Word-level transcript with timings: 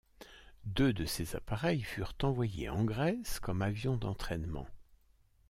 Deux 0.65 0.93
de 0.93 1.05
ces 1.05 1.35
appareils 1.35 1.83
furent 1.83 2.15
envoyés 2.23 2.69
en 2.69 2.83
Grèce 2.85 3.39
comme 3.39 3.61
avions 3.61 3.97
d'entraînement. 3.97 4.65